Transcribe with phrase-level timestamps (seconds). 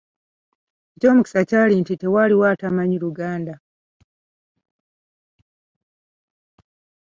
[0.95, 3.55] Eky’omukisa kyali nti tewaaliwo atamanyi Luganda.